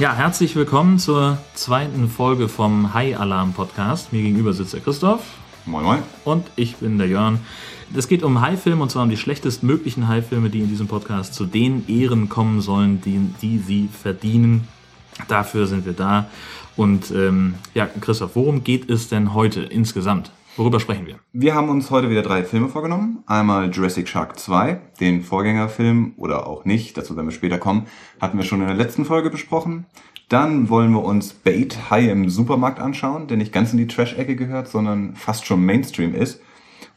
[0.00, 4.14] Ja, herzlich willkommen zur zweiten Folge vom High Alarm Podcast.
[4.14, 5.20] Mir gegenüber sitzt der Christoph.
[5.66, 6.02] Moin, moin.
[6.24, 7.38] Und ich bin der Jörn.
[7.94, 11.44] Es geht um High-Filme und zwar um die schlechtestmöglichen High-Filme, die in diesem Podcast zu
[11.44, 14.66] den Ehren kommen sollen, die, die sie verdienen.
[15.28, 16.30] Dafür sind wir da.
[16.76, 20.30] Und ähm, ja, Christoph, worum geht es denn heute insgesamt?
[20.56, 21.20] Worüber sprechen wir?
[21.32, 23.22] Wir haben uns heute wieder drei Filme vorgenommen.
[23.26, 27.86] Einmal Jurassic Shark 2, den Vorgängerfilm oder auch nicht, dazu werden wir später kommen,
[28.20, 29.86] hatten wir schon in der letzten Folge besprochen.
[30.28, 34.36] Dann wollen wir uns Bait High im Supermarkt anschauen, der nicht ganz in die Trash-Ecke
[34.36, 36.40] gehört, sondern fast schon Mainstream ist.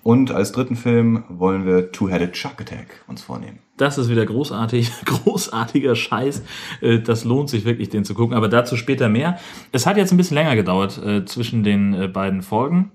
[0.03, 3.59] Und als dritten Film wollen wir Two-Headed Shark Attack uns vornehmen.
[3.77, 6.43] Das ist wieder großartig, großartiger Scheiß.
[6.81, 8.35] Äh, das lohnt sich wirklich, den zu gucken.
[8.35, 9.39] Aber dazu später mehr.
[9.71, 12.91] Es hat jetzt ein bisschen länger gedauert äh, zwischen den äh, beiden Folgen.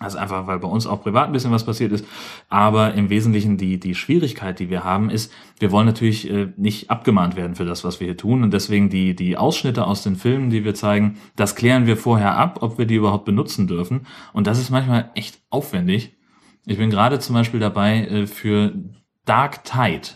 [0.00, 2.06] Also einfach, weil bei uns auch privat ein bisschen was passiert ist.
[2.48, 6.88] Aber im Wesentlichen die, die Schwierigkeit, die wir haben, ist, wir wollen natürlich äh, nicht
[6.88, 8.42] abgemahnt werden für das, was wir hier tun.
[8.42, 12.34] Und deswegen die, die Ausschnitte aus den Filmen, die wir zeigen, das klären wir vorher
[12.34, 14.06] ab, ob wir die überhaupt benutzen dürfen.
[14.32, 16.16] Und das ist manchmal echt aufwendig.
[16.64, 18.72] Ich bin gerade zum Beispiel dabei, äh, für
[19.26, 20.08] Dark Tide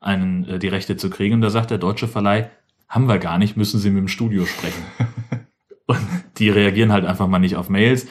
[0.00, 1.36] einen, äh, die Rechte zu kriegen.
[1.36, 2.50] Und da sagt der deutsche Verleih,
[2.88, 4.82] haben wir gar nicht, müssen Sie mit dem Studio sprechen.
[5.86, 6.00] Und
[6.38, 8.08] die reagieren halt einfach mal nicht auf Mails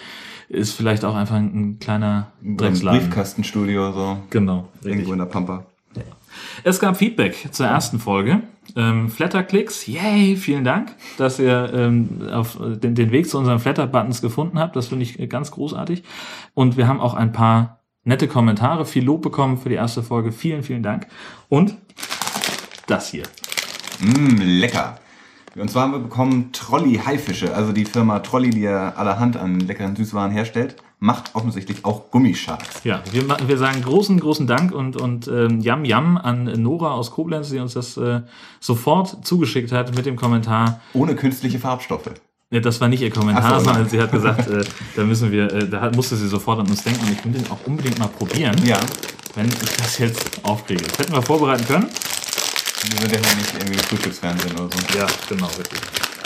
[0.51, 2.99] ist vielleicht auch einfach ein kleiner Drecksladen.
[2.99, 4.17] Ein Briefkastenstudio so.
[4.29, 4.67] Genau.
[4.75, 4.91] Richtig.
[4.91, 5.65] Irgendwo in der Pampa.
[6.63, 8.41] Es gab Feedback zur ersten Folge.
[8.75, 14.21] Ähm, Flatterklicks, yay, vielen Dank, dass ihr ähm, auf den, den Weg zu unseren Flatter-Buttons
[14.21, 14.75] gefunden habt.
[14.75, 16.03] Das finde ich ganz großartig.
[16.53, 20.31] Und wir haben auch ein paar nette Kommentare, viel Lob bekommen für die erste Folge.
[20.31, 21.07] Vielen, vielen Dank.
[21.49, 21.75] Und
[22.87, 23.23] das hier.
[23.99, 24.99] Mm, lecker.
[25.55, 29.59] Und zwar haben wir bekommen Trolli Haifische, also die Firma Trolli, die ja allerhand an
[29.59, 32.83] leckeren Süßwaren herstellt, macht offensichtlich auch Gummischarks.
[32.83, 37.11] Ja, wir, wir sagen großen, großen Dank und, und ähm, Yam Yam an Nora aus
[37.11, 38.21] Koblenz, die uns das äh,
[38.59, 40.79] sofort zugeschickt hat mit dem Kommentar.
[40.93, 42.11] Ohne künstliche Farbstoffe.
[42.51, 44.63] Ja, das war nicht ihr Kommentar, so, sondern sie hat gesagt, äh,
[44.95, 47.49] da müssen wir, äh, da musste sie sofort an uns denken und ich will den
[47.49, 48.55] auch unbedingt mal probieren.
[48.63, 48.79] Ja.
[49.35, 50.83] Wenn ich das jetzt aufkriege.
[50.83, 51.89] Das hätten wir vorbereiten können.
[52.83, 54.97] Wir sind ja nicht irgendwie Frühstücksfernsehen oder so.
[54.97, 55.79] Ja, genau, richtig.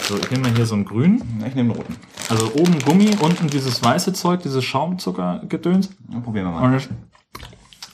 [0.07, 1.43] So, ich nehme mal hier so einen grünen.
[1.47, 1.95] Ich nehme einen roten.
[2.29, 5.89] Also oben Gummi, unten dieses weiße Zeug, dieses Schaumzuckergedöns.
[6.11, 6.63] Ja, probieren wir mal.
[6.63, 6.89] Und das,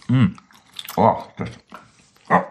[0.09, 0.29] mh.
[0.97, 1.49] Oh, das.
[2.29, 2.41] Oh.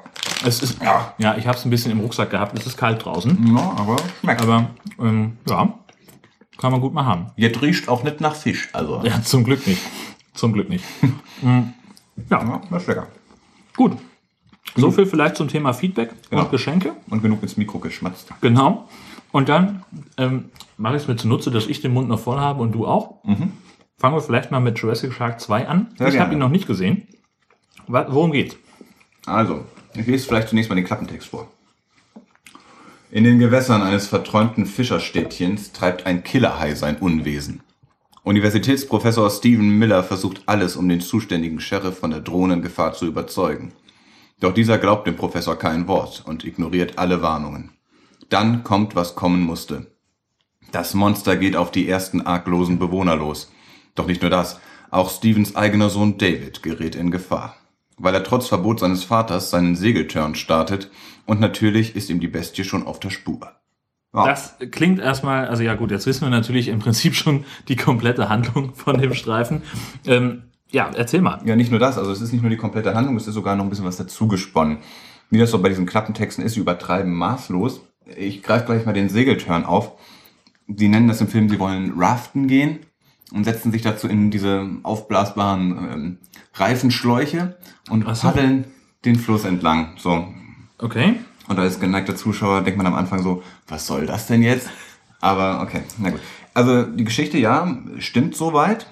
[0.44, 2.58] Es ist, ja, ja ich habe es ein bisschen im Rucksack gehabt.
[2.58, 3.54] Es ist kalt draußen.
[3.54, 4.42] Ja, aber schmeckt.
[4.42, 5.74] Aber ähm, ja,
[6.56, 7.26] kann man gut mal haben.
[7.36, 8.68] Jetzt riecht auch nicht nach Fisch.
[8.72, 9.02] Also.
[9.04, 9.82] Ja, zum Glück nicht.
[10.34, 10.84] Zum Glück nicht.
[11.42, 11.74] mhm.
[12.30, 13.06] Ja, ja, das ist lecker.
[13.76, 13.96] Gut.
[14.76, 16.42] So viel vielleicht zum Thema Feedback Genau.
[16.42, 16.92] und Geschenke.
[17.08, 18.28] Und genug ins Mikro geschmatzt.
[18.40, 18.88] Genau.
[19.32, 19.84] Und dann
[20.16, 22.86] ähm, mache ich es mir zunutze, dass ich den Mund noch voll habe und du
[22.86, 23.16] auch.
[23.98, 25.88] Fangen wir vielleicht mal mit Jurassic Shark 2 an.
[25.98, 27.06] Sehr ich habe ihn noch nicht gesehen.
[27.86, 28.56] Worum geht's?
[29.26, 29.64] Also,
[29.94, 31.48] ich lese vielleicht zunächst mal den Klappentext vor.
[33.10, 37.60] In den Gewässern eines verträumten Fischerstädtchens treibt ein Killerhai sein Unwesen.
[38.22, 43.72] Universitätsprofessor Stephen Miller versucht alles, um den zuständigen Sheriff von der drohenden Gefahr zu überzeugen.
[44.40, 47.70] Doch dieser glaubt dem Professor kein Wort und ignoriert alle Warnungen.
[48.30, 49.86] Dann kommt, was kommen musste.
[50.72, 53.52] Das Monster geht auf die ersten arglosen Bewohner los.
[53.94, 57.56] Doch nicht nur das, auch Stevens eigener Sohn David gerät in Gefahr.
[57.98, 60.90] Weil er trotz Verbot seines Vaters seinen Segelturn startet
[61.26, 63.52] und natürlich ist ihm die Bestie schon auf der Spur.
[64.14, 64.26] Ja.
[64.26, 68.28] Das klingt erstmal, also ja gut, jetzt wissen wir natürlich im Prinzip schon die komplette
[68.28, 69.62] Handlung von dem Streifen.
[70.06, 71.40] Ähm, ja, erzähl mal.
[71.44, 73.56] Ja, nicht nur das, also es ist nicht nur die komplette Handlung, es ist sogar
[73.56, 74.78] noch ein bisschen was dazu gesponnen.
[75.30, 77.82] Wie das so bei diesen Klappentexten ist, sie übertreiben maßlos.
[78.16, 79.92] Ich greife gleich mal den Segelturn auf.
[80.66, 82.80] Die nennen das im Film, sie wollen raften gehen
[83.32, 86.18] und setzen sich dazu in diese aufblasbaren ähm,
[86.54, 87.56] Reifenschläuche
[87.90, 88.28] und so.
[88.28, 88.64] paddeln
[89.04, 89.94] den Fluss entlang.
[89.96, 90.26] So.
[90.78, 91.16] Okay.
[91.48, 94.70] Und als geneigter Zuschauer denkt man am Anfang so, was soll das denn jetzt?
[95.20, 96.20] Aber okay, na gut.
[96.54, 98.86] Also die Geschichte, ja, stimmt soweit.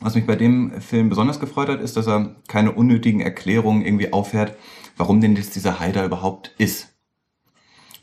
[0.00, 4.12] Was mich bei dem Film besonders gefreut hat, ist, dass er keine unnötigen Erklärungen irgendwie
[4.12, 4.56] auffährt,
[4.96, 6.94] warum denn jetzt dieser Hai da überhaupt ist.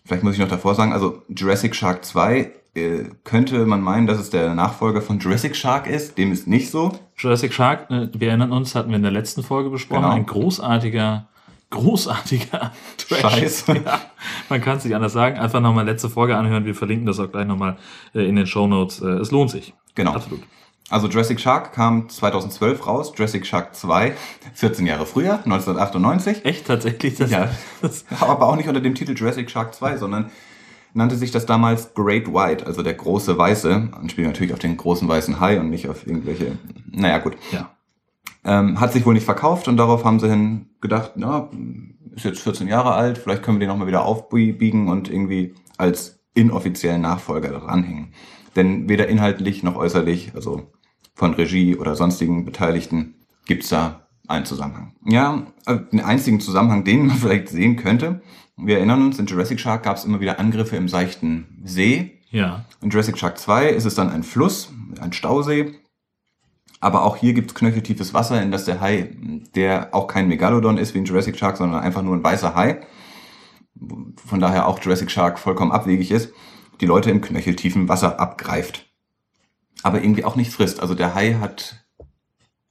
[0.05, 4.19] Vielleicht muss ich noch davor sagen, also Jurassic Shark 2 äh, könnte man meinen, dass
[4.19, 6.17] es der Nachfolger von Jurassic Shark ist.
[6.17, 6.91] Dem ist nicht so.
[7.17, 10.13] Jurassic Shark, äh, wir erinnern uns, hatten wir in der letzten Folge besprochen, Genau.
[10.13, 11.27] ein großartiger,
[11.69, 13.21] großartiger Trash.
[13.21, 13.65] Scheiß.
[13.85, 14.01] Ja,
[14.49, 15.37] man kann es nicht anders sagen.
[15.39, 16.65] Einfach nochmal letzte Folge anhören.
[16.65, 17.77] Wir verlinken das auch gleich nochmal
[18.13, 19.01] äh, in den Show Notes.
[19.01, 19.73] Äh, es lohnt sich.
[19.95, 20.11] Genau.
[20.11, 20.41] Absolut.
[20.89, 24.13] Also Jurassic Shark kam 2012 raus, Jurassic Shark 2
[24.53, 26.45] 14 Jahre früher, 1998.
[26.45, 27.15] Echt tatsächlich?
[27.15, 27.49] Das, Ja.
[27.81, 30.29] das, Aber auch nicht unter dem Titel Jurassic Shark 2, sondern
[30.93, 33.89] nannte sich das damals Great White, also der große Weiße.
[33.99, 36.57] Und spielt natürlich auf den großen weißen Hai und nicht auf irgendwelche.
[36.91, 37.35] Naja, gut.
[37.51, 37.71] ja.
[38.47, 41.49] Ähm, hat sich wohl nicht verkauft und darauf haben sie hin gedacht, na,
[42.15, 46.19] ist jetzt 14 Jahre alt, vielleicht können wir den nochmal wieder aufbiegen und irgendwie als
[46.35, 48.13] inoffiziellen Nachfolger dranhängen.
[48.55, 50.71] Denn weder inhaltlich noch äußerlich, also
[51.13, 53.15] von Regie oder sonstigen Beteiligten,
[53.45, 54.93] gibt's da einen Zusammenhang.
[55.05, 58.21] Ja, den einzigen Zusammenhang, den man vielleicht sehen könnte,
[58.57, 62.21] wir erinnern uns, in Jurassic Shark gab es immer wieder Angriffe im seichten See.
[62.29, 62.65] Ja.
[62.81, 64.71] In Jurassic Shark 2 ist es dann ein Fluss,
[65.01, 65.73] ein Stausee.
[66.79, 69.09] Aber auch hier gibt es knöcheltiefes Wasser, in das der Hai,
[69.55, 72.81] der auch kein Megalodon ist wie in Jurassic Shark, sondern einfach nur ein weißer Hai,
[74.25, 76.31] von daher auch Jurassic Shark vollkommen abwegig ist,
[76.81, 78.85] die Leute im knöcheltiefen Wasser abgreift.
[79.83, 80.79] Aber irgendwie auch nicht frisst.
[80.79, 81.85] Also der Hai hat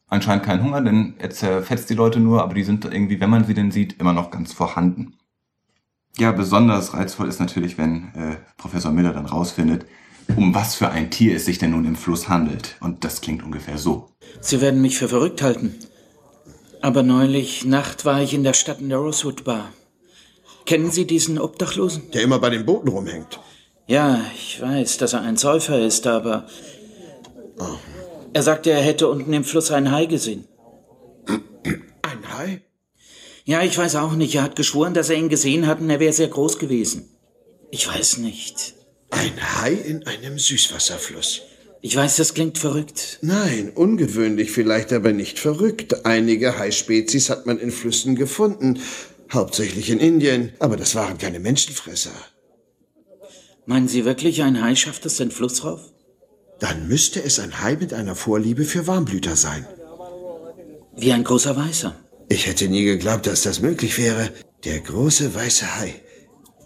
[0.08, 3.44] anscheinend keinen Hunger, denn er zerfetzt die Leute nur, aber die sind irgendwie, wenn man
[3.44, 5.14] sie denn sieht, immer noch ganz vorhanden.
[6.18, 9.84] Ja, besonders reizvoll ist natürlich, wenn äh, Professor Miller dann rausfindet,
[10.36, 12.76] um was für ein Tier es sich denn nun im Fluss handelt.
[12.80, 14.10] Und das klingt ungefähr so.
[14.40, 15.74] Sie werden mich für verrückt halten.
[16.80, 19.70] Aber neulich Nacht war ich in der Stadt in der Rosewood Bar.
[20.66, 22.10] Kennen Sie diesen Obdachlosen?
[22.12, 23.40] Der immer bei den Booten rumhängt.
[23.86, 26.46] Ja, ich weiß, dass er ein Säufer ist, aber
[28.32, 30.46] er sagte, er hätte unten im Fluss einen Hai gesehen.
[32.02, 32.62] Ein Hai?
[33.44, 34.34] Ja, ich weiß auch nicht.
[34.34, 37.10] Er hat geschworen, dass er ihn gesehen hat und er wäre sehr groß gewesen.
[37.70, 38.75] Ich weiß nicht.
[39.10, 41.42] Ein Hai in einem Süßwasserfluss.
[41.82, 43.19] Ich weiß, das klingt verrückt.
[43.20, 46.06] Nein, ungewöhnlich vielleicht, aber nicht verrückt.
[46.06, 48.81] Einige Haispezies hat man in Flüssen gefunden.
[49.31, 50.52] Hauptsächlich in Indien.
[50.58, 52.12] Aber das waren keine Menschenfresser.
[53.66, 55.81] Meinen Sie wirklich, ein Hai schafft es den Fluss rauf?
[56.61, 59.66] Dann müsste es ein Hai mit einer Vorliebe für Warmblüter sein.
[60.96, 61.94] Wie ein großer Weißer.
[62.28, 64.31] Ich hätte nie geglaubt, dass das möglich wäre.
[64.64, 65.94] Der große weiße Hai.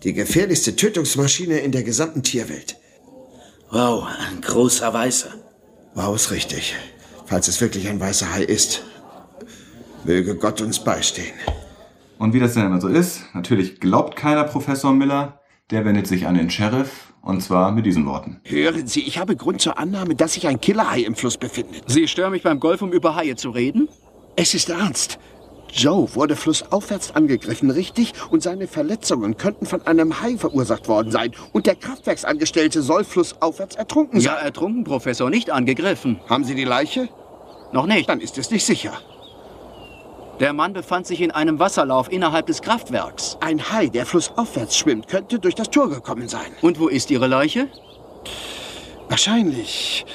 [0.02, 2.76] Die gefährlichste Tötungsmaschine in der gesamten Tierwelt.
[3.70, 5.30] Wow, ein großer Weißer.
[5.94, 6.74] Wow, ist richtig.
[7.26, 8.82] Falls es wirklich ein weißer Hai ist.
[10.04, 11.34] Möge Gott uns beistehen.
[12.18, 15.37] Und wie das denn immer so ist, natürlich glaubt keiner Professor Miller,
[15.70, 18.40] der wendet sich an den Sheriff und zwar mit diesen Worten.
[18.44, 21.84] Hören Sie, ich habe Grund zur Annahme, dass sich ein Killerhai im Fluss befindet.
[21.86, 23.88] Sie stören mich beim Golf, um über Haie zu reden?
[24.36, 25.18] Es ist ernst.
[25.70, 28.14] Joe wurde flussaufwärts angegriffen, richtig?
[28.30, 31.32] Und seine Verletzungen könnten von einem Hai verursacht worden sein.
[31.52, 34.34] Und der Kraftwerksangestellte soll flussaufwärts ertrunken sein.
[34.34, 36.20] Ja, ertrunken, Professor, nicht angegriffen.
[36.28, 37.10] Haben Sie die Leiche?
[37.72, 38.08] Noch nicht.
[38.08, 38.98] Dann ist es nicht sicher.
[40.40, 43.36] Der Mann befand sich in einem Wasserlauf innerhalb des Kraftwerks.
[43.40, 46.52] Ein Hai, der flussaufwärts schwimmt, könnte durch das Tor gekommen sein.
[46.62, 47.66] Und wo ist Ihre Leiche?
[49.08, 50.06] Wahrscheinlich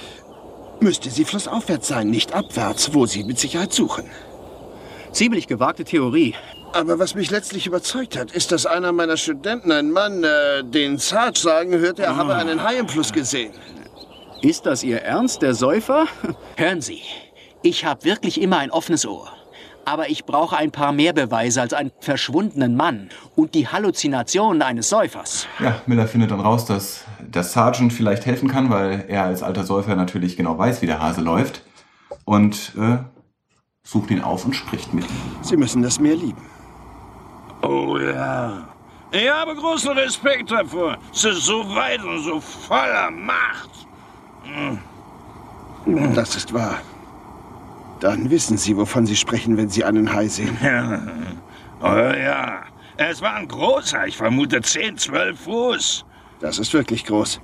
[0.79, 4.05] müsste sie flussaufwärts sein, nicht abwärts, wo Sie mit Sicherheit suchen.
[5.11, 6.35] Ziemlich gewagte Theorie.
[6.71, 10.97] Aber was mich letztlich überzeugt hat, ist, dass einer meiner Studenten, ein Mann, äh, den
[10.97, 13.53] Sarge sagen hörte, er habe einen Hai im Fluss gesehen.
[14.41, 16.07] Ist das Ihr Ernst, der Säufer?
[16.55, 17.01] Hören Sie,
[17.61, 19.29] ich habe wirklich immer ein offenes Ohr.
[19.85, 24.89] Aber ich brauche ein paar mehr Beweise als einen verschwundenen Mann und die Halluzinationen eines
[24.89, 25.47] Säufers.
[25.59, 29.63] Ja, Miller findet dann raus, dass der Sergeant vielleicht helfen kann, weil er als alter
[29.63, 31.63] Säufer natürlich genau weiß, wie der Hase läuft.
[32.25, 32.99] Und äh,
[33.83, 35.35] sucht ihn auf und spricht mit ihm.
[35.41, 36.41] Sie müssen das Meer lieben.
[37.61, 38.67] Oh ja.
[39.11, 40.97] Ich habe großen Respekt davor.
[41.13, 43.69] Es ist so weit und so voller Macht.
[46.15, 46.79] Das ist wahr.
[48.03, 50.57] Dann wissen Sie, wovon Sie sprechen, wenn Sie einen Hai sehen.
[51.85, 52.63] Oh ja.
[52.95, 56.05] Es war ein großer, ich vermute 10, 12 Fuß.
[56.39, 57.41] Das ist wirklich groß.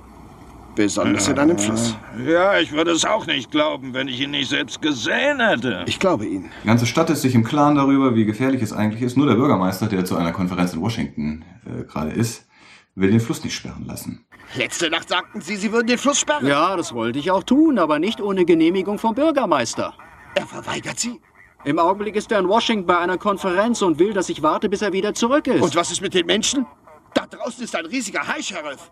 [0.74, 1.94] Besonders in einem Fluss.
[2.26, 5.84] Ja, ich würde es auch nicht glauben, wenn ich ihn nicht selbst gesehen hätte.
[5.86, 6.50] Ich glaube Ihnen.
[6.62, 9.18] Die ganze Stadt ist sich im Klaren darüber, wie gefährlich es eigentlich ist.
[9.18, 12.46] Nur der Bürgermeister, der zu einer Konferenz in Washington äh, gerade ist,
[12.94, 14.24] will den Fluss nicht sperren lassen.
[14.56, 16.46] Letzte Nacht sagten Sie, Sie würden den Fluss sperren.
[16.46, 19.92] Ja, das wollte ich auch tun, aber nicht ohne Genehmigung vom Bürgermeister.
[20.34, 21.20] Er verweigert Sie.
[21.64, 24.80] Im Augenblick ist er in Washington bei einer Konferenz und will, dass ich warte, bis
[24.80, 25.62] er wieder zurück ist.
[25.62, 26.66] Und was ist mit den Menschen?
[27.12, 28.90] Da draußen ist ein riesiger Hai-Sheriff.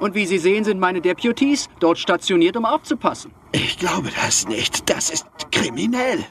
[0.00, 3.32] Und wie Sie sehen, sind meine Deputies dort stationiert, um aufzupassen.
[3.52, 4.88] Ich glaube das nicht.
[4.90, 6.24] Das ist kriminell.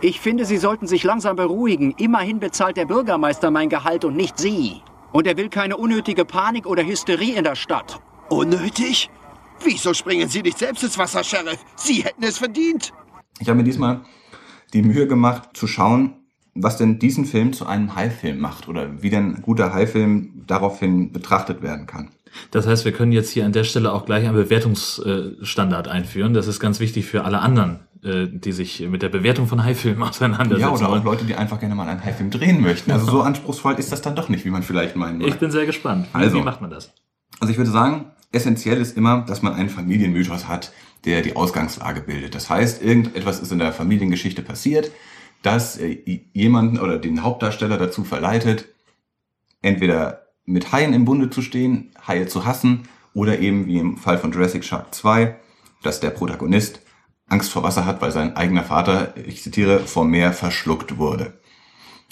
[0.00, 1.92] Ich finde, Sie sollten sich langsam beruhigen.
[1.98, 4.82] Immerhin bezahlt der Bürgermeister mein Gehalt und nicht Sie.
[5.12, 8.00] Und er will keine unnötige Panik oder Hysterie in der Stadt.
[8.28, 9.10] Unnötig?
[9.64, 11.58] Wieso springen Sie nicht selbst ins Wasser, Sheriff?
[11.74, 12.92] Sie hätten es verdient.
[13.40, 14.00] Ich habe mir diesmal
[14.72, 16.14] die Mühe gemacht, zu schauen,
[16.54, 21.12] was denn diesen Film zu einem Hai-Film macht oder wie denn ein guter Hai-Film daraufhin
[21.12, 22.10] betrachtet werden kann.
[22.50, 26.34] Das heißt, wir können jetzt hier an der Stelle auch gleich einen Bewertungsstandard einführen.
[26.34, 30.02] Das ist ganz wichtig für alle anderen, äh, die sich mit der Bewertung von Hai-Filmen
[30.08, 30.60] auseinandersetzen.
[30.60, 31.04] Ja, oder auch.
[31.04, 32.90] Leute, die einfach gerne mal einen Hai-Film drehen möchten.
[32.90, 35.28] Also so anspruchsvoll ist das dann doch nicht, wie man vielleicht meinen mag.
[35.28, 36.08] Ich bin sehr gespannt.
[36.12, 36.38] Also.
[36.38, 36.92] wie macht man das?
[37.40, 40.72] Also ich würde sagen, essentiell ist immer, dass man einen Familienmythos hat,
[41.08, 42.34] der die Ausgangslage bildet.
[42.34, 44.92] Das heißt, irgendetwas ist in der Familiengeschichte passiert,
[45.40, 48.68] das äh, jemanden oder den Hauptdarsteller dazu verleitet,
[49.62, 54.18] entweder mit Haien im Bunde zu stehen, Haie zu hassen oder eben wie im Fall
[54.18, 55.34] von Jurassic Shark 2,
[55.82, 56.82] dass der Protagonist
[57.26, 61.40] Angst vor Wasser hat, weil sein eigener Vater, ich zitiere, vom Meer verschluckt wurde.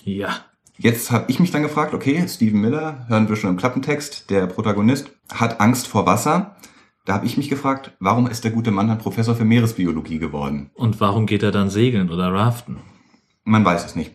[0.05, 0.37] Ja.
[0.79, 4.47] Jetzt habe ich mich dann gefragt, okay, Stephen Miller, hören wir schon im Klappentext, der
[4.47, 6.57] Protagonist hat Angst vor Wasser.
[7.07, 10.71] Da habe ich mich gefragt, warum ist der gute Mann dann Professor für Meeresbiologie geworden?
[10.75, 12.79] Und warum geht er dann segeln oder raften?
[13.45, 14.11] Man weiß es nicht.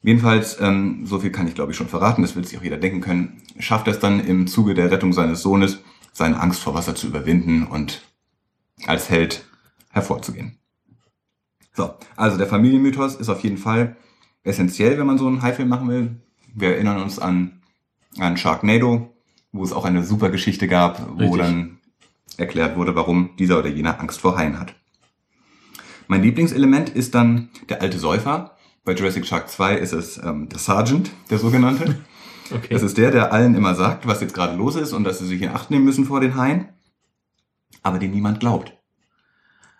[0.00, 2.76] Jedenfalls, ähm, so viel kann ich glaube ich schon verraten, das wird sich auch jeder
[2.76, 5.80] denken können, schafft er es dann im Zuge der Rettung seines Sohnes,
[6.12, 8.00] seine Angst vor Wasser zu überwinden und
[8.86, 9.44] als Held
[9.90, 10.56] hervorzugehen.
[11.74, 13.96] So, also der Familienmythos ist auf jeden Fall
[14.44, 16.20] essentiell, wenn man so einen Haifilm machen will.
[16.54, 17.60] Wir erinnern uns an,
[18.18, 19.12] an Sharknado,
[19.50, 21.40] wo es auch eine super Geschichte gab, wo Richtig.
[21.40, 21.79] dann
[22.40, 24.74] erklärt wurde, warum dieser oder jener Angst vor Haien hat.
[26.08, 28.56] Mein Lieblingselement ist dann der alte Säufer.
[28.84, 31.96] Bei Jurassic Shark 2 ist es ähm, der Sergeant, der sogenannte.
[32.52, 32.66] Okay.
[32.74, 35.26] Das ist der, der allen immer sagt, was jetzt gerade los ist und dass sie
[35.28, 36.68] sich in Acht nehmen müssen vor den Haien,
[37.84, 38.72] aber dem niemand glaubt.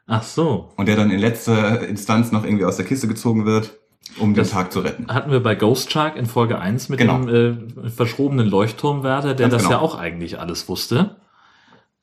[0.07, 0.73] Ach so.
[0.77, 3.77] Und der dann in letzter Instanz noch irgendwie aus der Kiste gezogen wird,
[4.21, 5.09] um Das- den Tag zu retten.
[5.13, 7.19] Hatten wir bei Ghost Shark in Folge 1 mit Genau.
[7.25, 9.75] dem äh, verschrobenen Leuchtturmwärter, der Ganz das genau.
[9.75, 11.17] ja auch eigentlich alles wusste.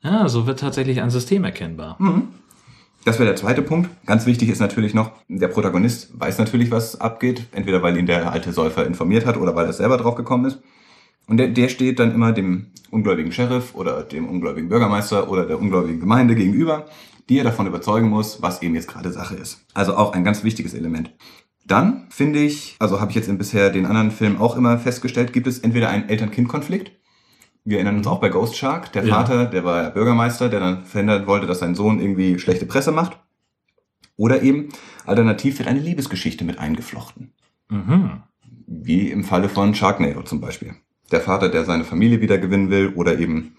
[0.03, 1.97] Ja, so wird tatsächlich ein System erkennbar.
[3.05, 3.89] Das wäre der zweite Punkt.
[4.05, 8.31] Ganz wichtig ist natürlich noch, der Protagonist weiß natürlich, was abgeht, entweder weil ihn der
[8.31, 10.59] alte Säufer informiert hat oder weil er selber drauf gekommen ist.
[11.27, 15.59] Und der, der steht dann immer dem ungläubigen Sheriff oder dem ungläubigen Bürgermeister oder der
[15.59, 16.85] ungläubigen Gemeinde gegenüber,
[17.29, 19.65] die er davon überzeugen muss, was eben jetzt gerade Sache ist.
[19.73, 21.11] Also auch ein ganz wichtiges Element.
[21.65, 25.33] Dann finde ich, also habe ich jetzt in bisher den anderen Filmen auch immer festgestellt,
[25.33, 26.91] gibt es entweder einen Eltern-Kind-Konflikt.
[27.67, 28.93] Wir erinnern uns auch bei Ghost Shark.
[28.93, 29.15] Der Ja.
[29.15, 33.19] Vater, der war Bürgermeister, der dann verhindern wollte, dass sein Sohn irgendwie schlechte Presse macht.
[34.15, 34.69] Oder eben,
[35.05, 37.33] alternativ wird eine Liebesgeschichte mit eingeflochten.
[37.67, 38.23] Mhm.
[38.67, 40.75] Wie im Falle von Sharknado zum Beispiel.
[41.11, 43.57] Der Vater, der seine Familie wieder gewinnen will, oder eben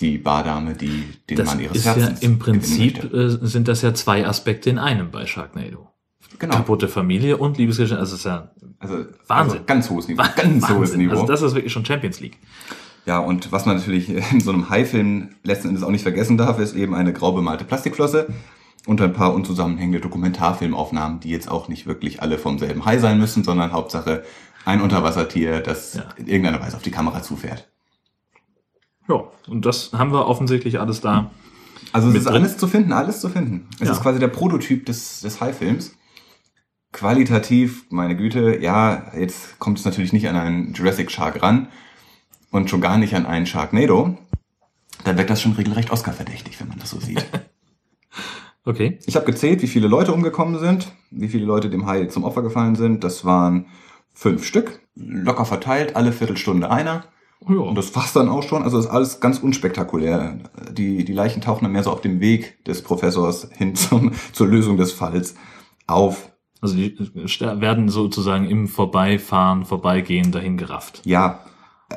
[0.00, 3.68] die Bardame, die den Das Mann ihres ist ja Herzens im gewinnen Prinzip äh, sind
[3.68, 5.88] das ja zwei Aspekte in einem bei Sharknado.
[6.38, 6.56] Genau.
[6.56, 7.98] Kaputte Familie und Liebesgeschichte.
[7.98, 9.60] Also ist ja Also, Wahnsinn.
[9.60, 10.22] Also ganz hohes Niveau.
[10.36, 10.98] Ganz hohes Wahnsinn.
[10.98, 11.12] Niveau.
[11.12, 12.36] Also das ist wirklich schon Champions League.
[13.06, 16.58] Ja, und was man natürlich in so einem Haifilm letzten Endes auch nicht vergessen darf,
[16.58, 18.28] ist eben eine grau bemalte Plastikflosse
[18.86, 23.18] und ein paar unzusammenhängende Dokumentarfilmaufnahmen, die jetzt auch nicht wirklich alle vom selben Hai sein
[23.18, 24.24] müssen, sondern Hauptsache
[24.64, 26.04] ein Unterwassertier, das Ja.
[26.16, 27.68] in irgendeiner Weise auf die Kamera zufährt.
[29.08, 31.30] Ja, und das haben wir offensichtlich alles da.
[31.92, 32.34] Also es ist drin?
[32.34, 33.68] alles zu finden, alles zu finden.
[33.80, 33.92] Es Ja.
[33.94, 35.94] ist quasi der Prototyp des, des Haifilms.
[36.92, 41.68] Qualitativ, meine Güte, ja, jetzt kommt es natürlich nicht an einen Jurassic Shark ran
[42.56, 44.16] und schon gar nicht an einen Sharknado.
[45.04, 47.24] Dann wird das schon regelrecht Oscar-verdächtig, wenn man das so sieht.
[48.68, 48.98] Okay.
[49.06, 52.42] Ich habe gezählt, wie viele Leute umgekommen sind, wie viele Leute dem Hai zum Opfer
[52.42, 53.04] gefallen sind.
[53.04, 53.66] Das waren
[54.12, 57.04] fünf Stück, locker verteilt, alle Viertelstunde einer.
[57.48, 57.58] Ja.
[57.58, 58.64] Und das war's dann auch schon.
[58.64, 60.38] Also ist alles ganz unspektakulär.
[60.72, 64.48] Die, die Leichen tauchen dann mehr so auf dem Weg des Professors hin zum, zur
[64.48, 65.36] Lösung des Falls
[65.86, 66.32] auf.
[66.60, 66.96] Also die
[67.28, 71.02] ster- werden sozusagen im Vorbeifahren, Vorbeigehen dahin gerafft.
[71.04, 71.38] Ja,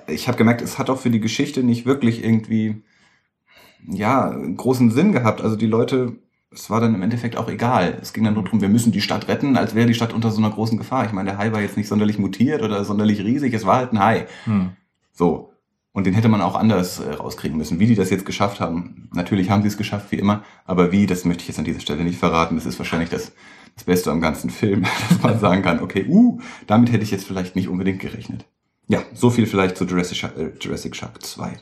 [0.07, 2.83] ich habe gemerkt, es hat auch für die Geschichte nicht wirklich irgendwie,
[3.87, 5.41] ja, großen Sinn gehabt.
[5.41, 6.17] Also die Leute,
[6.51, 7.97] es war dann im Endeffekt auch egal.
[8.01, 10.31] Es ging dann nur darum, wir müssen die Stadt retten, als wäre die Stadt unter
[10.31, 11.05] so einer großen Gefahr.
[11.05, 13.93] Ich meine, der Hai war jetzt nicht sonderlich mutiert oder sonderlich riesig, es war halt
[13.93, 14.27] ein Hai.
[14.45, 14.71] Hm.
[15.11, 15.53] So.
[15.91, 17.79] Und den hätte man auch anders äh, rauskriegen müssen.
[17.79, 21.07] Wie die das jetzt geschafft haben, natürlich haben sie es geschafft, wie immer, aber wie,
[21.07, 22.55] das möchte ich jetzt an dieser Stelle nicht verraten.
[22.55, 23.31] Das ist wahrscheinlich das,
[23.75, 27.25] das Beste am ganzen Film, dass man sagen kann, okay, uh, damit hätte ich jetzt
[27.25, 28.45] vielleicht nicht unbedingt gerechnet.
[28.89, 31.59] Ja, so viel vielleicht zu Jurassic Shark, äh, Jurassic Shark 2.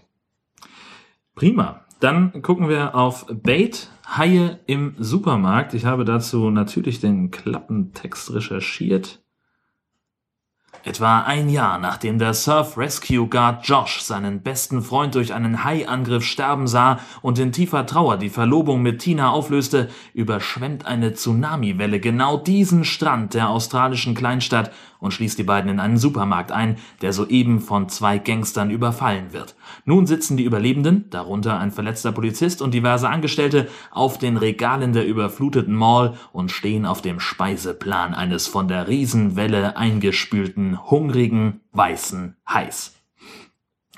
[1.35, 1.81] Prima.
[1.99, 5.73] Dann gucken wir auf Bait, Haie im Supermarkt.
[5.73, 9.19] Ich habe dazu natürlich den Klappentext recherchiert.
[10.85, 16.23] Etwa ein Jahr nachdem der Surf Rescue Guard Josh seinen besten Freund durch einen Haiangriff
[16.23, 22.37] sterben sah und in tiefer Trauer die Verlobung mit Tina auflöste, überschwemmt eine Tsunamiwelle genau
[22.37, 27.59] diesen Strand der australischen Kleinstadt und schließt die beiden in einen Supermarkt ein, der soeben
[27.59, 29.55] von zwei Gangstern überfallen wird.
[29.85, 35.07] Nun sitzen die Überlebenden, darunter ein verletzter Polizist und diverse Angestellte, auf den Regalen der
[35.07, 42.96] überfluteten Mall und stehen auf dem Speiseplan eines von der Riesenwelle eingespülten, hungrigen, weißen Hais.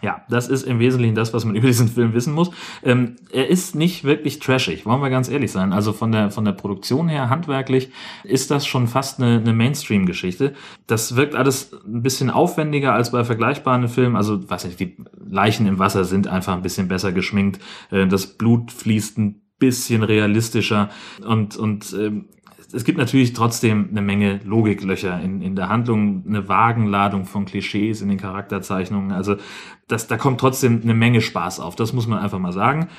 [0.02, 2.52] Ja, das ist im Wesentlichen das, was man über diesen Film wissen muss.
[2.84, 5.74] Ähm, er ist nicht wirklich trashig, wollen wir ganz ehrlich sein.
[5.74, 7.92] Also von der, von der Produktion her, handwerklich,
[8.24, 10.54] ist das schon fast eine, eine Mainstream-Geschichte.
[10.88, 14.16] Das wirkt alles ein bisschen aufwendiger als bei vergleichbaren Filmen.
[14.16, 17.62] Also, weiß nicht, die Leichen im Wasser sind einfach ein bisschen besser geschminkt.
[17.92, 20.90] Äh, das Blut fließt ein bisschen realistischer
[21.26, 22.30] und, und ähm,
[22.72, 28.02] es gibt natürlich trotzdem eine Menge Logiklöcher in, in der Handlung, eine Wagenladung von Klischees
[28.02, 29.12] in den Charakterzeichnungen.
[29.12, 29.38] Also
[29.88, 31.76] das, da kommt trotzdem eine Menge Spaß auf.
[31.76, 32.90] Das muss man einfach mal sagen.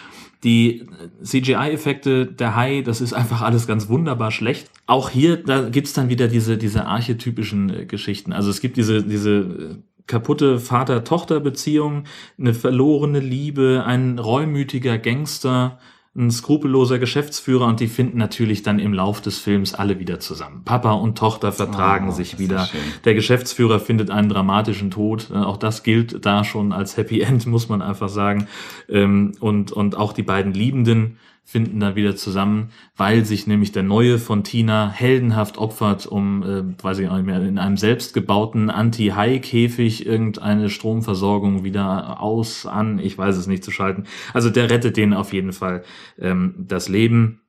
[0.42, 0.86] Die
[1.22, 4.70] CGI-Effekte der Hai, das ist einfach alles ganz wunderbar schlecht.
[4.86, 8.32] Auch hier, da gibt's dann wieder diese, diese archetypischen äh, Geschichten.
[8.32, 12.04] Also es gibt diese, diese äh, kaputte Vater-Tochter-Beziehung,
[12.38, 15.78] eine verlorene Liebe, ein reumütiger Gangster,
[16.16, 20.62] ein skrupelloser Geschäftsführer und die finden natürlich dann im Lauf des Films alle wieder zusammen.
[20.64, 22.68] Papa und Tochter vertragen Oh, sich wieder.
[23.04, 25.30] Der Geschäftsführer findet einen dramatischen Tod.
[25.30, 28.48] Äh, Auch das gilt da schon als Happy End, muss man einfach sagen.
[28.88, 31.18] Ähm, Und, und auch die beiden Liebenden
[31.50, 36.82] finden da wieder zusammen, weil sich nämlich der Neue von Tina heldenhaft opfert, um, äh,
[36.82, 43.18] weiß ich auch nicht mehr, in einem selbstgebauten Anti-Hai-Käfig irgendeine Stromversorgung wieder aus, an, ich
[43.18, 44.04] weiß es nicht zu schalten.
[44.32, 45.82] Also der rettet denen auf jeden Fall
[46.20, 47.40] ähm, das Leben.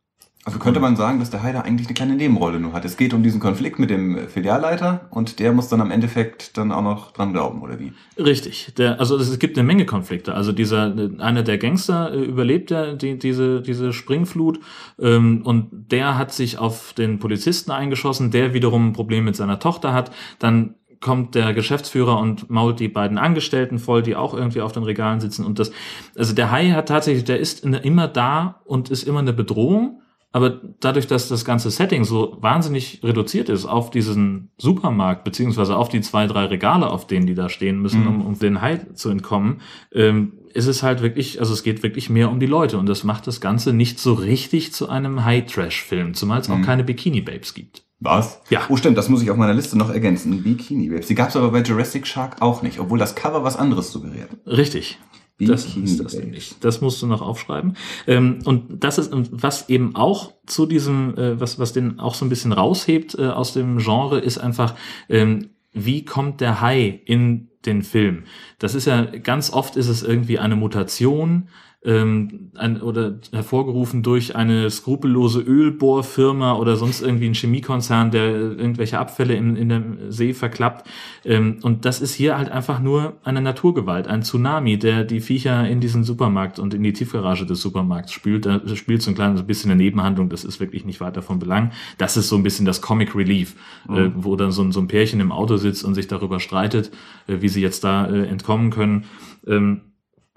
[0.43, 2.83] Also könnte man sagen, dass der Hai da eigentlich eine kleine Nebenrolle nur hat.
[2.83, 6.71] Es geht um diesen Konflikt mit dem Filialleiter und der muss dann am Endeffekt dann
[6.71, 7.93] auch noch dran glauben, oder wie?
[8.17, 8.73] Richtig.
[8.75, 10.33] Der, also es gibt eine Menge Konflikte.
[10.33, 14.59] Also dieser einer der Gangster äh, überlebt ja die, diese diese Springflut
[14.99, 19.59] ähm, und der hat sich auf den Polizisten eingeschossen, der wiederum ein Problem mit seiner
[19.59, 20.11] Tochter hat.
[20.39, 24.83] Dann kommt der Geschäftsführer und mault die beiden Angestellten voll, die auch irgendwie auf den
[24.83, 25.71] Regalen sitzen und das
[26.17, 30.00] also der Hai hat tatsächlich, der ist immer da und ist immer eine Bedrohung.
[30.33, 35.89] Aber dadurch, dass das ganze Setting so wahnsinnig reduziert ist auf diesen Supermarkt, beziehungsweise auf
[35.89, 39.09] die zwei, drei Regale, auf denen die da stehen müssen, um, um den Hai zu
[39.09, 39.59] entkommen,
[39.93, 43.03] ähm, ist es halt wirklich, also es geht wirklich mehr um die Leute und das
[43.03, 47.83] macht das Ganze nicht so richtig zu einem High-Trash-Film, zumal es auch keine Bikini-Babes gibt.
[48.01, 48.41] Was?
[48.49, 48.61] Ja.
[48.67, 50.41] Oh, stimmt, das muss ich auf meiner Liste noch ergänzen.
[50.41, 51.05] Bikini Babes.
[51.05, 54.29] Die gab es aber bei Jurassic Shark auch nicht, obwohl das Cover was anderes suggeriert.
[54.47, 54.97] Richtig.
[55.39, 56.55] Das ist das nämlich.
[56.59, 57.75] Das musst du noch aufschreiben.
[58.05, 62.25] Ähm, und das ist, was eben auch zu diesem, äh, was, was den auch so
[62.25, 64.75] ein bisschen raushebt äh, aus dem Genre, ist einfach,
[65.09, 68.23] ähm, wie kommt der Hai in den Film?
[68.59, 71.49] Das ist ja, ganz oft ist es irgendwie eine Mutation,
[71.83, 78.99] ähm, ein, oder hervorgerufen durch eine skrupellose Ölbohrfirma oder sonst irgendwie ein Chemiekonzern, der irgendwelche
[78.99, 80.87] Abfälle in, in dem See verklappt.
[81.25, 85.67] Ähm, und das ist hier halt einfach nur eine Naturgewalt, ein Tsunami, der die Viecher
[85.67, 88.45] in diesen Supermarkt und in die Tiefgarage des Supermarkts spült.
[88.45, 91.71] Da spielt so ein kleines bisschen eine Nebenhandlung, das ist wirklich nicht weiter von Belang.
[91.97, 93.55] Das ist so ein bisschen das Comic Relief,
[93.89, 96.91] äh, wo dann so, ein- so ein Pärchen im Auto sitzt und sich darüber streitet,
[97.27, 99.05] äh, wie sie jetzt da äh, entkommen können.
[99.47, 99.81] Ähm,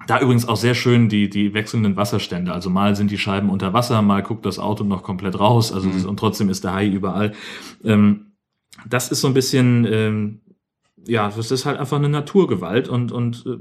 [0.06, 2.52] da übrigens auch sehr schön die, die wechselnden Wasserstände.
[2.52, 5.72] Also mal sind die Scheiben unter Wasser, mal guckt das Auto noch komplett raus.
[5.72, 7.32] Also das, und trotzdem ist der Hai überall.
[7.84, 8.32] Ähm,
[8.88, 10.40] das ist so ein bisschen, ähm,
[11.06, 13.58] ja, das ist halt einfach eine Naturgewalt und, und äh,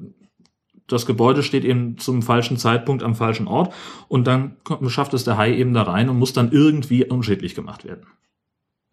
[0.87, 3.73] das Gebäude steht eben zum falschen Zeitpunkt am falschen Ort
[4.07, 7.55] und dann kommt, schafft es der Hai eben da rein und muss dann irgendwie unschädlich
[7.55, 8.05] gemacht werden.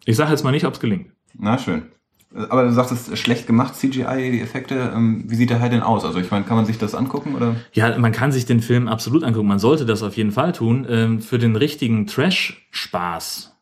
[0.05, 1.13] Ich sage jetzt mal nicht, ob es gelingt.
[1.35, 1.91] Na schön.
[2.33, 4.93] Aber du sagtest, schlecht gemacht, CGI, die Effekte.
[4.95, 6.05] Ähm, wie sieht der Hai denn aus?
[6.05, 7.57] Also ich meine, kann man sich das angucken oder?
[7.73, 9.49] Ja, man kann sich den Film absolut angucken.
[9.49, 10.87] Man sollte das auf jeden Fall tun.
[10.89, 13.57] Ähm, für den richtigen Trash-Spaß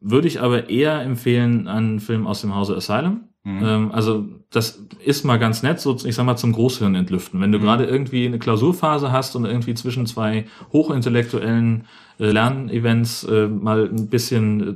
[0.00, 3.24] würde ich aber eher empfehlen einen Film aus dem Hause Asylum.
[3.46, 7.40] Ähm, also das ist mal ganz nett, so ich sag mal zum Großhirn entlüften.
[7.40, 11.84] Wenn du gerade irgendwie eine Klausurphase hast und irgendwie zwischen zwei hochintellektuellen
[12.18, 14.74] äh, Lernevents äh, mal ein bisschen äh,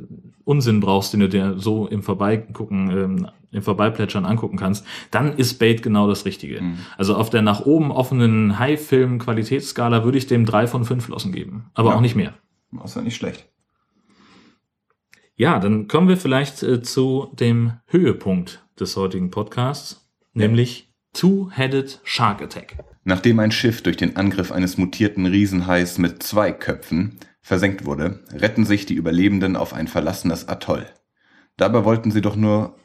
[0.49, 5.59] Unsinn brauchst, den du dir so im Vorbeigucken, ähm, im Vorbeiplätschern angucken kannst, dann ist
[5.59, 6.63] Bait genau das Richtige.
[6.97, 11.67] Also auf der nach oben offenen High-Film-Qualitätsskala würde ich dem drei von fünf Flossen geben,
[11.75, 11.97] aber Ja.
[11.97, 12.33] auch nicht mehr.
[12.73, 13.47] Das ist ja nicht schlecht.
[15.37, 22.43] Ja, dann kommen wir vielleicht äh, zu dem Höhepunkt des heutigen Podcasts, nämlich Two-Headed Shark
[22.43, 22.77] Attack.
[23.05, 28.67] Nachdem ein Schiff durch den Angriff eines mutierten Riesenhais mit zwei Köpfen versenkt wurde, retten
[28.67, 30.85] sich die Überlebenden auf ein verlassenes Atoll.
[31.57, 32.77] Dabei wollten sie doch nur,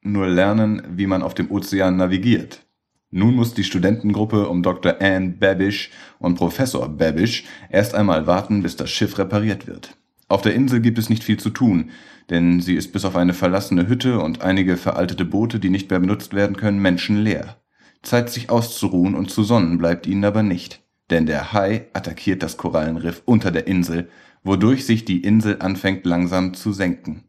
[0.00, 2.66] nur lernen, wie man auf dem Ozean navigiert.
[3.10, 4.96] Nun muss die Studentengruppe um Dr.
[5.00, 9.96] Anne Babish und Professor Babish erst einmal warten, bis das Schiff repariert wird.
[10.28, 11.90] Auf der Insel gibt es nicht viel zu tun,
[12.30, 16.00] denn sie ist bis auf eine verlassene Hütte und einige veraltete Boote, die nicht mehr
[16.00, 17.58] benutzt werden können, menschenleer.
[18.02, 22.56] Zeit, sich auszuruhen und zu sonnen bleibt ihnen aber nicht, denn der Hai attackiert das
[22.56, 24.08] Korallenriff unter der Insel,
[24.42, 27.24] wodurch sich die Insel anfängt langsam zu senken.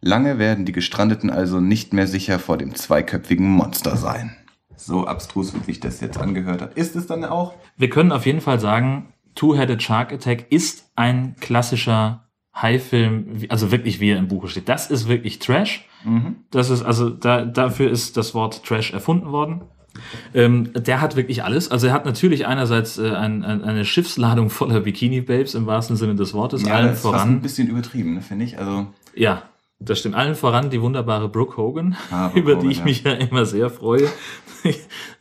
[0.00, 4.36] Lange werden die Gestrandeten also nicht mehr sicher vor dem zweiköpfigen Monster sein.
[4.76, 6.74] So abstrus, wie sich das jetzt angehört hat.
[6.74, 7.54] Ist es dann auch?
[7.76, 14.00] Wir können auf jeden Fall sagen, Two-Headed Shark Attack ist ein klassischer Hai-Film, also wirklich
[14.00, 14.68] wie er im Buche steht.
[14.68, 15.86] Das ist wirklich Trash.
[16.50, 19.62] Das ist, also da, dafür ist das Wort Trash erfunden worden.
[20.34, 21.70] Ähm, der hat wirklich alles.
[21.70, 26.14] Also er hat natürlich einerseits äh, ein, ein, eine Schiffsladung voller Bikini-Babes im wahrsten Sinne
[26.14, 27.40] des Wortes, allen das ist fast ein voran.
[27.42, 28.58] bisschen übertrieben, ne, finde ich.
[28.58, 29.42] Also, Ja,
[29.78, 30.14] das stimmt.
[30.14, 32.84] Allen voran die wunderbare Brooke Hogan, Ah, Brooke über die Hogan, ich ja.
[32.84, 34.08] mich ja immer sehr freue.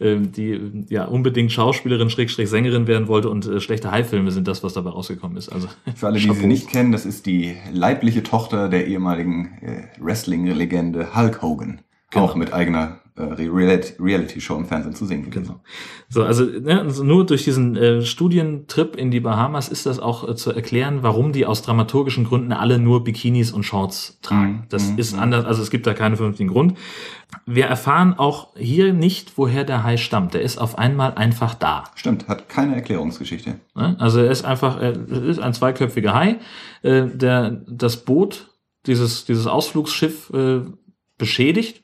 [0.02, 4.64] Ähm, die ja unbedingt Schauspielerin, Schrägstrich Sängerin werden wollte und äh, schlechte High-Filme sind das,
[4.64, 5.48] was dabei rausgekommen ist.
[5.50, 9.84] Also Für alle, die sie nicht kennen, das ist die leibliche Tochter der ehemaligen äh,
[10.02, 11.80] Wrestling-Legende Hulk Hogan.
[12.12, 12.26] Genau.
[12.26, 15.44] Auch mit eigener Reality-Show im Fernsehen zu sehen gewesen.
[15.44, 15.60] Genau.
[16.10, 20.28] So, also, ne, also nur durch diesen äh, Studientrip in die Bahamas ist das auch
[20.28, 24.52] äh, zu erklären, warum die aus dramaturgischen Gründen alle nur Bikinis und Shorts tragen.
[24.52, 25.22] Mhm, Das mhm, ist mhm.
[25.22, 26.78] anders, also es gibt da keinen vernünftigen Grund.
[27.46, 30.34] Wir erfahren auch hier nicht, woher der Hai stammt.
[30.34, 31.84] Der ist auf einmal einfach da.
[31.96, 33.56] Stimmt, hat keine Erklärungsgeschichte.
[33.76, 33.96] Ne?
[34.00, 36.38] Also er ist einfach, er ist ein zweiköpfiger Hai,
[36.82, 38.50] äh, der das Boot,
[38.88, 40.62] dieses, dieses Ausflugsschiff äh,
[41.18, 41.84] beschädigt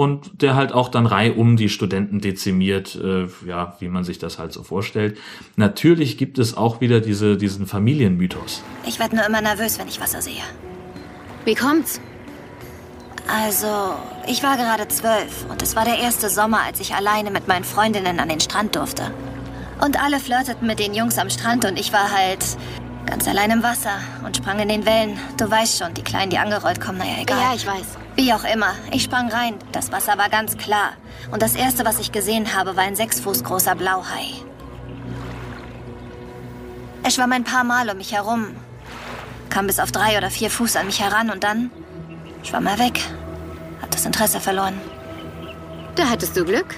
[0.00, 4.38] und der halt auch dann reihum die Studenten dezimiert, äh, ja, wie man sich das
[4.38, 5.18] halt so vorstellt.
[5.56, 8.62] Natürlich gibt es auch wieder diese, diesen Familienmythos.
[8.86, 10.40] Ich werde nur immer nervös, wenn ich Wasser sehe.
[11.44, 12.00] Wie kommt's?
[13.28, 13.66] Also,
[14.26, 17.64] ich war gerade zwölf und es war der erste Sommer, als ich alleine mit meinen
[17.64, 19.10] Freundinnen an den Strand durfte.
[19.84, 22.56] Und alle flirteten mit den Jungs am Strand und ich war halt
[23.04, 25.18] ganz allein im Wasser und sprang in den Wellen.
[25.36, 27.38] Du weißt schon, die Kleinen, die angerollt kommen, naja, egal.
[27.38, 27.98] Ja, ich weiß.
[28.20, 29.54] Wie auch immer, ich sprang rein.
[29.72, 30.92] Das Wasser war ganz klar.
[31.30, 34.26] Und das erste, was ich gesehen habe, war ein sechs Fuß großer Blauhai.
[37.02, 38.48] Er schwamm ein paar Mal um mich herum,
[39.48, 41.70] kam bis auf drei oder vier Fuß an mich heran und dann
[42.42, 43.00] schwamm er weg.
[43.80, 44.78] Hat das Interesse verloren.
[45.94, 46.76] Da hattest du Glück.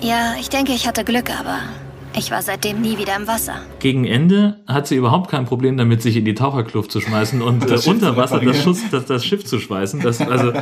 [0.00, 1.60] Ja, ich denke, ich hatte Glück, aber
[2.18, 3.60] ich war seitdem nie wieder im Wasser.
[3.78, 7.62] Gegen Ende hat sie überhaupt kein Problem damit, sich in die Taucherkluft zu schmeißen und
[7.64, 8.62] äh, Das Schiff unter Wasser das.
[8.62, 10.00] Schuss, das, das Schiff zu schweißen.
[10.00, 10.52] Das, also,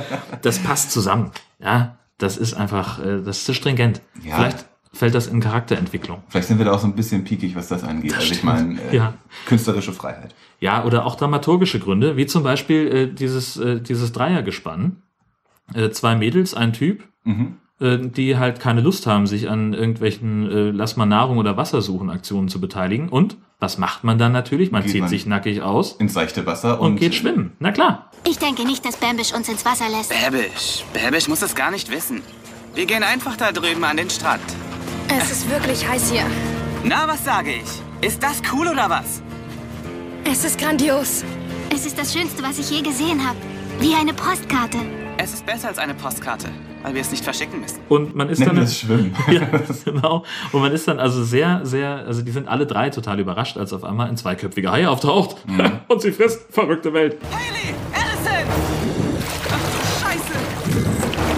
[0.43, 1.31] das passt zusammen.
[1.59, 4.01] Ja, das ist einfach, äh, das ist zu stringent.
[4.23, 4.37] Ja.
[4.37, 6.23] Vielleicht fällt das in Charakterentwicklung.
[6.29, 8.13] Vielleicht sind wir da auch so ein bisschen piekig, was das angeht.
[8.13, 9.15] Das also ich meine, äh, Ja.
[9.47, 10.35] künstlerische Freiheit.
[10.61, 15.03] Ja, oder auch dramaturgische Gründe, wie zum Beispiel äh, dieses, äh, dieses Dreiergespann.
[15.75, 17.57] Äh, zwei Mädels, ein Typ, Mhm.
[17.81, 21.83] Äh, die halt keine Lust haben, sich an irgendwelchen äh, Lass mal Nahrung oder Wasser
[21.83, 23.09] suchen Aktionen zu beteiligen.
[23.09, 24.71] Und was macht man dann natürlich?
[24.71, 27.53] Man Geht zieht man sich nackig aus Ins seichte Wasser und, und, geht schwimmen.
[27.59, 28.11] Na klar.
[28.27, 30.11] Ich denke nicht, dass Bambish uns ins Wasser lässt.
[30.11, 30.85] Babish.
[30.93, 32.23] Babish muss es gar nicht wissen.
[32.75, 34.43] Wir gehen einfach da drüben an den Strand.
[35.09, 36.25] Es ist wirklich heiß hier.
[36.85, 38.07] Na, was sage ich?
[38.07, 39.23] Ist das cool oder was?
[40.25, 41.25] Es ist grandios.
[41.73, 43.39] Es ist das Schönste, was ich je gesehen habe.
[43.81, 44.79] Wie eine Postkarte.
[45.19, 46.49] Es ist besser als eine Postkarte,
[46.87, 47.81] weil wir es nicht verschicken müssen.
[47.89, 48.57] Und man ist Nennen dann.
[48.59, 49.13] wir es Schwimmen.
[49.33, 49.41] ja,
[49.85, 50.23] genau.
[50.53, 53.73] Und man ist dann also sehr, sehr, also die sind alle drei total überrascht, als
[53.73, 55.37] auf einmal ein zweiköpfiger Hai auftaucht.
[55.89, 57.17] Und sie frisst verrückte Welt.
[57.33, 57.75] Haley!
[57.93, 58.49] Allison!
[59.51, 61.37] Ach, Scheiße!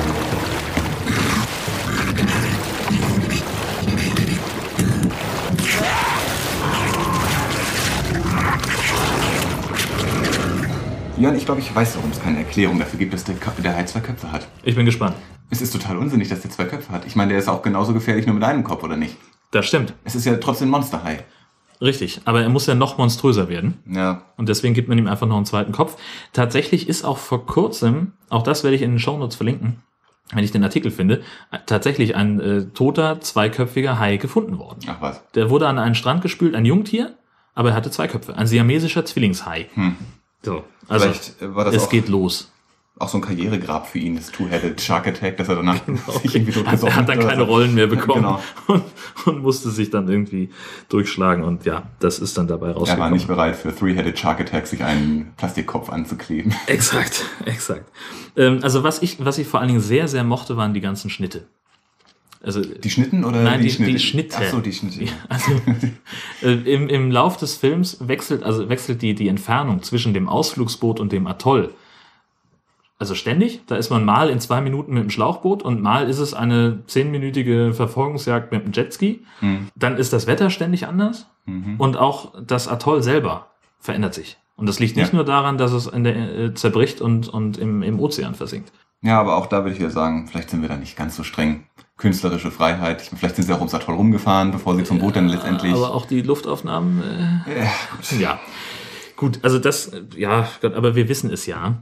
[11.17, 13.75] Jörn, ich glaube, ich weiß, warum es keine Erklärung dafür gibt, dass der, Ka- der
[13.75, 14.47] Hai zwei Köpfe hat.
[14.63, 15.17] Ich bin gespannt.
[15.51, 17.07] Es ist total unsinnig, dass der zwei Köpfe hat.
[17.07, 19.17] Ich meine, der ist auch genauso gefährlich nur mit einem Kopf, oder nicht?
[19.51, 19.95] Das stimmt.
[20.05, 21.25] Es ist ja trotzdem Monsterhai.
[21.81, 22.21] Richtig.
[22.25, 23.79] Aber er muss ja noch monströser werden.
[23.89, 24.23] Ja.
[24.37, 25.97] Und deswegen gibt man ihm einfach noch einen zweiten Kopf.
[26.33, 29.83] Tatsächlich ist auch vor kurzem, auch das werde ich in den Shownotes verlinken,
[30.33, 31.23] wenn ich den Artikel finde,
[31.67, 34.81] tatsächlich ein äh, toter, zweiköpfiger Hai gefunden worden.
[34.89, 35.23] Ach was.
[35.35, 37.15] Der wurde an einen Strand gespült, ein Jungtier,
[37.55, 38.37] aber er hatte zwei Köpfe.
[38.37, 39.69] Ein siamesischer Zwillingshai.
[39.75, 39.97] Hm.
[40.43, 42.51] So, also Vielleicht äh, war das es auch, geht los.
[42.99, 45.77] Auch so ein Karrieregrab für ihn, das Two-Headed Shark Attack, dass er danach
[46.23, 47.47] sich irgendwie Er totgesoffen hat dann oder keine so.
[47.47, 48.43] Rollen mehr bekommen Genau.
[48.67, 48.83] und,
[49.27, 50.51] und musste sich dann irgendwie
[50.89, 51.45] durchschlagen.
[51.45, 53.13] Und ja, das ist dann dabei Er war rausgekommen.
[53.13, 56.55] nicht bereit für Three-Headed Shark Attack sich einen Plastikkopf anzukleben.
[56.67, 57.85] Exakt, exakt.
[58.37, 61.11] Ähm, also was ich, was ich vor allen Dingen sehr, sehr mochte, waren die ganzen
[61.11, 61.47] Schnitte.
[62.41, 63.93] Also Die Schnitten oder Nein, die, die, Schnitte?
[63.93, 64.37] die Schnitte.
[64.39, 65.05] Ach so, die Schnitte.
[65.05, 65.51] Ja, also,
[66.43, 71.01] äh, im, Im Lauf des Films wechselt, also wechselt die, die Entfernung zwischen dem Ausflugsboot
[71.01, 71.75] und dem Atoll.
[73.01, 73.61] Also ständig.
[73.67, 76.81] Da ist man mal in zwei Minuten mit dem Schlauchboot und mal ist es eine
[76.87, 79.25] zehnminütige Verfolgungsjagd mit dem Jetski.
[79.41, 79.69] Hm.
[79.77, 81.77] Dann ist das Wetter ständig anders Mhm.
[81.79, 83.47] und auch das Atoll selber
[83.81, 84.37] verändert sich.
[84.57, 85.15] Und das liegt nicht Ja.
[85.15, 88.71] nur daran, dass es in der, äh, zerbricht und, und im, im Ozean versinkt.
[89.01, 91.23] Ja, aber auch da würde ich wieder sagen, vielleicht sind wir da nicht ganz so
[91.23, 91.65] streng.
[91.97, 93.01] Künstlerische Freiheit.
[93.03, 95.73] Ich, vielleicht sind sie auch ums Atoll rumgefahren, bevor sie zum Boot dann letztendlich.
[95.73, 97.03] Aber auch die Luftaufnahmen.
[97.47, 98.41] Äh, ja, Ja,
[99.17, 101.77] gut, also das, ja, Gott, aber wir wissen es ja.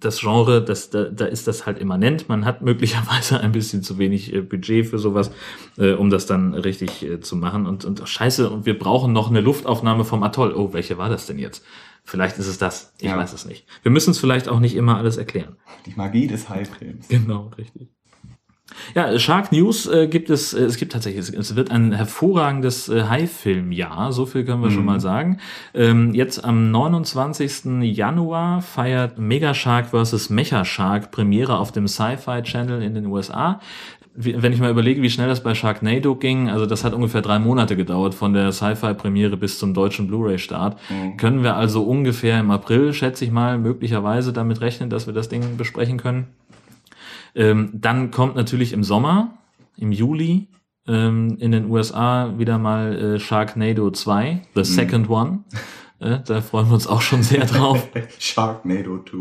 [0.00, 2.28] Das Genre, das, da, da ist das halt immanent.
[2.28, 5.30] Man hat möglicherweise ein bisschen zu wenig äh, Budget für sowas,
[5.78, 7.66] äh, um das dann richtig äh, zu machen.
[7.66, 10.54] Und, und ach, scheiße, und wir brauchen noch eine Luftaufnahme vom Atoll.
[10.54, 11.64] Oh, welche war das denn jetzt?
[12.02, 12.94] Vielleicht ist es das.
[12.98, 13.16] Ich Ja.
[13.18, 13.66] weiß es nicht.
[13.82, 15.56] Wir müssen es vielleicht auch nicht immer alles erklären.
[15.86, 17.08] Die Magie des Haifilms.
[17.08, 17.88] Genau, richtig.
[18.94, 22.88] Ja, Shark News äh, gibt es, äh, es gibt tatsächlich, es, es wird ein hervorragendes
[22.88, 24.86] äh, Hai-Filmjahr, so viel können wir schon Mhm.
[24.86, 25.38] mal sagen.
[25.74, 27.82] Ähm, jetzt am 29.
[27.82, 30.30] Januar feiert Mega Shark vs.
[30.30, 33.60] Mecha Shark Premiere auf dem Sci-Fi Channel in den USA.
[34.14, 37.22] Wie- Wenn ich mal überlege, wie schnell das bei Sharknado ging, also das hat ungefähr
[37.22, 41.16] drei Monate gedauert von der Sci-Fi-Premiere bis zum deutschen Blu-ray-Start, Mhm.
[41.16, 45.28] können wir also ungefähr im April, schätze ich mal, möglicherweise damit rechnen, dass wir das
[45.28, 46.26] Ding besprechen können.
[47.34, 49.38] Ähm, dann kommt natürlich im Sommer,
[49.76, 50.48] im Juli,
[50.86, 55.44] ähm, in den USA wieder mal äh, Sharknado 2, The Second One.
[56.00, 57.88] Äh, da freuen wir uns auch schon sehr drauf.
[58.18, 59.18] Sharknado 2.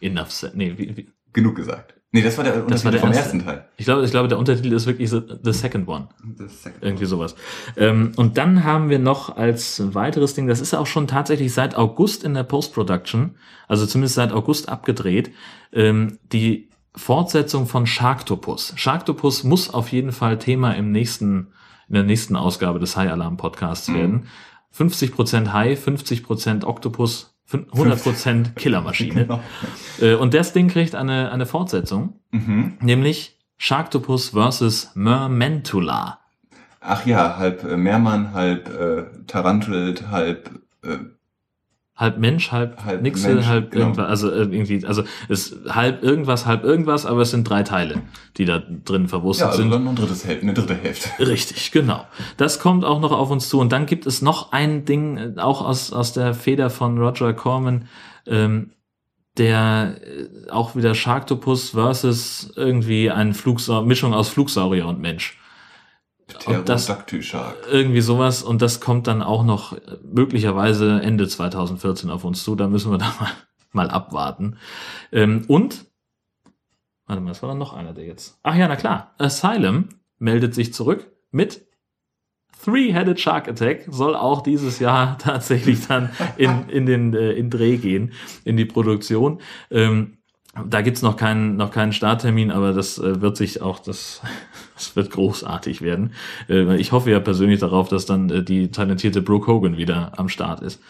[0.00, 0.56] Enough said.
[0.56, 1.94] Nee, wie, wie, Genug gesagt.
[2.10, 3.24] Nee, das war der das war der vom erste.
[3.24, 3.68] ersten Teil.
[3.76, 6.08] Ich glaube, ich glaube, der Untertitel ist wirklich The, the Second One.
[6.38, 7.36] The second Irgendwie sowas.
[7.76, 11.76] Ähm, und dann haben wir noch als weiteres Ding, das ist auch schon tatsächlich seit
[11.76, 13.36] August in der Post-Production,
[13.68, 15.32] also zumindest seit August abgedreht,
[15.72, 18.72] ähm, die Fortsetzung von Sharktopus.
[18.76, 21.48] Sharktopus muss auf jeden Fall Thema im nächsten,
[21.88, 24.26] in der nächsten Ausgabe des High Alarm Podcasts werden.
[24.76, 29.22] 50% Hai, 50% Oktopus, 100% Killermaschine.
[29.26, 29.40] Genau.
[30.00, 32.76] Äh, Und das Ding kriegt eine, eine Fortsetzung, Mhm.
[32.80, 34.92] nämlich Sharktopus vs.
[34.94, 36.18] Mermentula.
[36.80, 40.50] Ach ja, halb äh, Meermann, halb äh, Tarantult, halb
[40.84, 40.98] äh,
[41.98, 43.86] halb Mensch, halb, Halb Nixel, Mensch, halb genau.
[43.86, 47.64] irgendwas, also äh, irgendwie, also es ist halb irgendwas, halb irgendwas, aber es sind drei
[47.64, 48.02] Teile,
[48.36, 49.72] die da drin verwurstet ja, also sind.
[49.72, 51.26] dann ein drittes Hälfte, eine dritte Hälfte.
[51.26, 52.06] Richtig, genau.
[52.36, 53.58] Das kommt auch noch auf uns zu.
[53.58, 57.34] Und dann gibt es noch ein Ding, äh, auch aus, aus der Feder von Roger
[57.34, 57.88] Corman,
[58.26, 58.70] ähm,
[59.36, 65.36] der äh, auch wieder Sharktopus versus irgendwie eine Flugsa Mischung aus Flugsaurier und Mensch.
[66.58, 66.86] Und das-.
[67.70, 68.42] Irgendwie sowas.
[68.42, 72.54] Und das kommt dann auch noch möglicherweise Ende 2014 auf uns zu.
[72.54, 73.30] Da müssen wir da mal,
[73.72, 74.58] mal abwarten.
[75.12, 75.86] Ähm, und,
[77.06, 78.38] warte mal, es war dann noch einer, der jetzt.
[78.42, 79.14] Ach ja, na klar.
[79.18, 79.88] Asylum
[80.18, 81.66] meldet sich zurück mit
[82.64, 83.86] Three-Headed Shark Attack.
[83.88, 88.12] Soll auch dieses Jahr tatsächlich dann in, in den äh, in Dreh gehen,
[88.44, 89.40] in die Produktion.
[89.70, 90.17] Ähm,
[90.66, 94.20] da gibt's noch keinen, noch keinen Starttermin, aber das äh, wird sich auch, das,
[94.74, 96.12] das wird großartig werden.
[96.48, 100.28] Äh, ich hoffe ja persönlich darauf, dass dann äh, die talentierte Brooke Hogan wieder am
[100.28, 100.80] Start ist.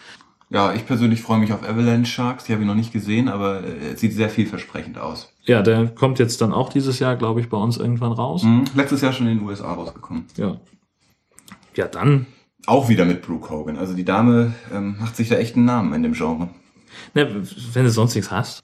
[0.51, 2.45] Ja, ich persönlich freue mich auf Avalanche Sharks.
[2.45, 5.31] Die habe ich noch nicht gesehen, aber äh, es sieht sehr vielversprechend aus.
[5.43, 8.43] Ja, der kommt jetzt dann auch dieses Jahr, glaube ich, bei uns irgendwann raus.
[8.43, 8.65] Mhm.
[8.75, 10.25] Letztes Jahr schon in den USA rausgekommen.
[10.37, 10.57] Ja.
[11.75, 12.25] Ja, dann.
[12.65, 13.77] Auch wieder mit Brooke Hogan.
[13.77, 16.49] Also die Dame ähm, macht sich da echt einen Namen in dem Genre.
[17.13, 18.63] Ne, wenn du sonst nichts hast.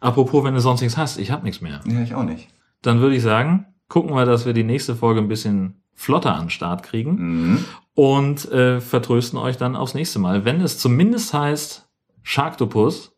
[0.00, 1.80] Apropos, wenn du sonst nichts hast, ich habe nichts mehr.
[1.86, 2.48] Ja, ich auch nicht.
[2.82, 6.44] Dann würde ich sagen, gucken wir, dass wir die nächste Folge ein bisschen flotter an
[6.44, 7.64] den Start kriegen Mhm.
[7.94, 10.44] und äh, vertrösten euch dann aufs nächste Mal.
[10.44, 11.88] Wenn es zumindest heißt
[12.22, 13.16] Sharktopus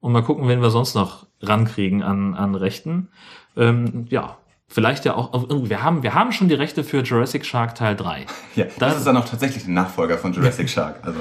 [0.00, 3.08] und mal gucken, wen wir sonst noch rankriegen an, an Rechten.
[3.56, 4.36] Ähm, ja,
[4.68, 5.32] vielleicht ja auch,
[5.68, 8.26] wir haben, wir haben schon die Rechte für Jurassic Shark Teil 3.
[8.56, 11.00] Ja, das, Das- ist dann auch tatsächlich der Nachfolger von Jurassic Shark.
[11.02, 11.18] Also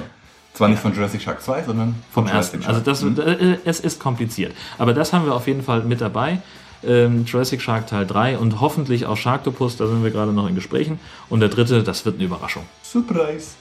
[0.54, 2.62] zwar nicht von Jurassic Shark 2, sondern Vom von ersten.
[2.62, 3.16] Jurassic Also Shark.
[3.18, 4.54] das, äh, es ist kompliziert.
[4.78, 6.40] Aber das haben wir auf jeden Fall mit dabei.
[6.86, 10.56] Ähm, Jurassic Shark Teil 3 und hoffentlich auch Sharktopus, da sind wir gerade noch in
[10.56, 11.00] Gesprächen.
[11.30, 12.64] Und der dritte, das wird eine Überraschung.
[12.84, 13.52] Surprise.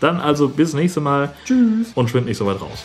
[0.00, 1.32] Dann also bis nächste Mal.
[1.44, 1.92] Tschüss.
[1.94, 2.84] Und schwimmt nicht so weit raus.